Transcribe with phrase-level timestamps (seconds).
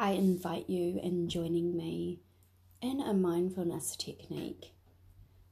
[0.00, 2.20] I invite you in joining me
[2.80, 4.72] in a mindfulness technique.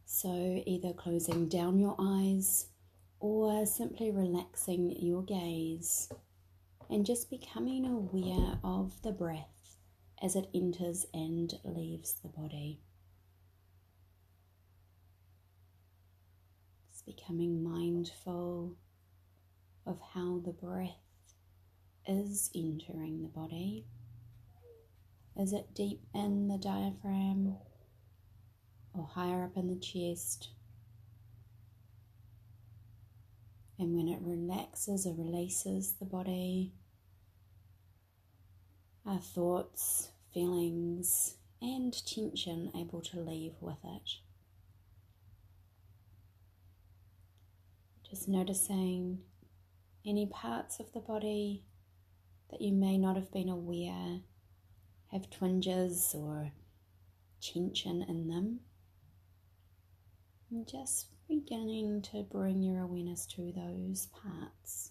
[0.04, 2.69] So, either closing down your eyes
[3.19, 6.13] or simply relaxing your gaze
[6.89, 9.79] and just becoming aware of the breath
[10.23, 12.79] as it enters and leaves the body.
[17.05, 18.77] Becoming mindful
[19.87, 20.91] of how the breath
[22.05, 23.87] is entering the body
[25.39, 27.57] is it deep in the diaphragm
[28.95, 30.49] or higher up in the chest?
[33.79, 36.73] And when it relaxes or releases the body,
[39.05, 44.11] our thoughts, feelings, and tension able to leave with it.
[48.09, 49.19] Just noticing
[50.07, 51.65] any parts of the body
[52.51, 54.21] that you may not have been aware
[55.16, 56.52] have twinges or
[57.41, 58.61] tension in them.
[60.50, 64.91] And just beginning to bring your awareness to those parts.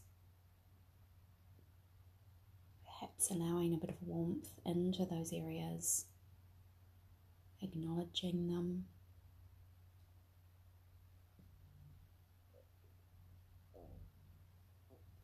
[2.84, 6.06] Perhaps allowing a bit of warmth into those areas,
[7.62, 8.86] acknowledging them.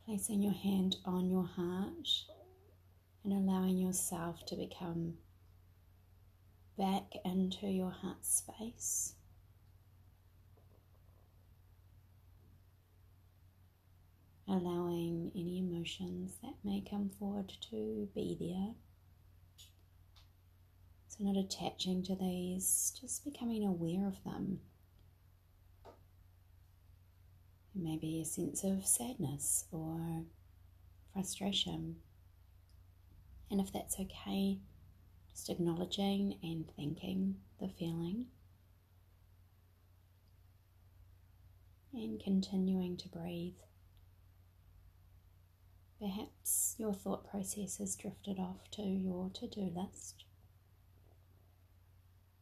[0.05, 2.07] Placing your hand on your heart
[3.23, 5.13] and allowing yourself to become
[6.77, 9.13] back into your heart space.
[14.47, 18.73] Allowing any emotions that may come forward to be there.
[21.07, 24.59] So, not attaching to these, just becoming aware of them.
[27.75, 30.23] Maybe a sense of sadness or
[31.13, 31.97] frustration
[33.51, 34.59] and if that's okay,
[35.29, 38.27] just acknowledging and thanking the feeling.
[41.93, 43.59] And continuing to breathe.
[45.99, 50.23] Perhaps your thought process has drifted off to your to do list.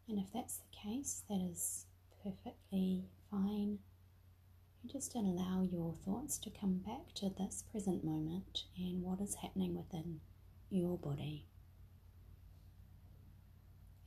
[0.08, 1.88] And if that's the case, that is
[2.24, 3.80] perfectly fine.
[4.84, 9.36] You just allow your thoughts to come back to this present moment and what is
[9.36, 10.22] happening within
[10.69, 11.46] your body.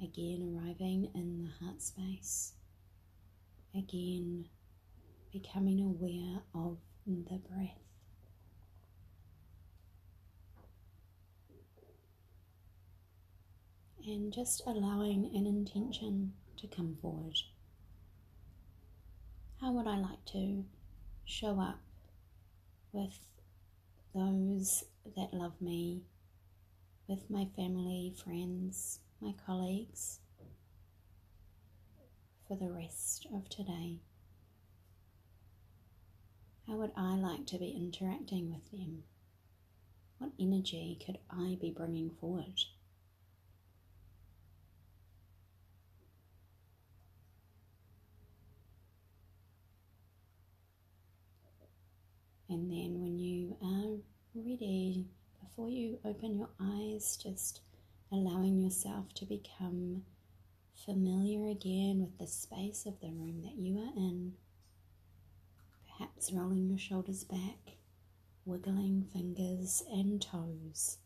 [0.02, 2.54] Again, arriving in the heart space.
[3.74, 4.46] Again,
[5.32, 7.78] becoming aware of the breath.
[14.04, 17.36] And just allowing an intention to come forward.
[19.60, 20.64] How would I like to
[21.24, 21.80] show up
[22.90, 23.16] with
[24.12, 24.84] those
[25.16, 26.02] that love me
[27.06, 30.20] with my family, friends, my colleagues
[32.46, 33.98] for the rest of today?
[36.66, 39.02] How would I like to be interacting with them?
[40.18, 42.64] What energy could I be bringing forward?
[52.48, 53.96] And then when you are
[54.34, 55.06] ready,
[55.54, 57.60] before you open your eyes, just
[58.10, 60.02] allowing yourself to become
[60.86, 64.32] familiar again with the space of the room that you are in.
[65.86, 67.76] Perhaps rolling your shoulders back,
[68.46, 70.96] wiggling fingers and toes,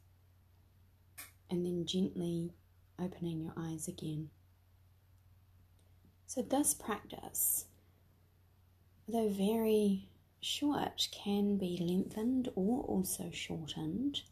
[1.51, 2.53] and then gently
[3.01, 4.31] opening your eyes again.
[6.28, 7.65] So, this practice,
[9.09, 10.09] though very
[10.41, 14.23] short, can be lengthened or also shortened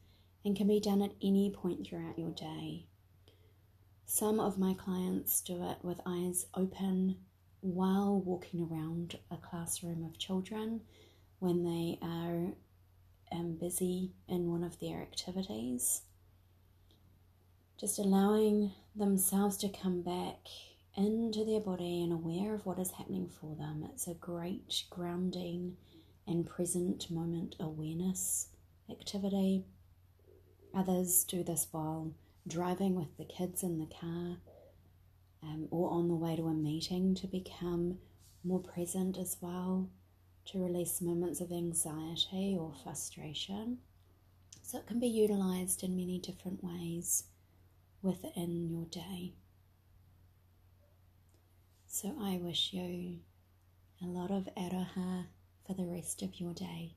[0.45, 2.87] and can be done at any point throughout your day.
[4.05, 7.17] Some of my clients do it with eyes open
[7.61, 10.83] while walking around a classroom of children
[11.39, 12.53] when they are
[13.33, 16.03] um, busy in one of their activities.
[17.81, 20.47] Just allowing themselves to come back
[20.97, 23.89] into their body and aware of what is happening for them.
[23.93, 25.77] It's a great grounding
[26.27, 28.49] and present moment awareness
[28.91, 29.65] activity.
[30.77, 32.13] Others do this while
[32.47, 34.39] driving with the kids in the car
[35.43, 37.99] um, or on the way to a meeting to become
[38.43, 39.89] more present as well,
[40.47, 43.79] to release moments of anxiety or frustration.
[44.63, 47.25] So it can be utilized in many different ways
[48.03, 49.35] within your day.
[51.87, 53.21] So I wish you
[54.03, 55.27] a lot of aroha
[55.67, 56.97] for the rest of your day.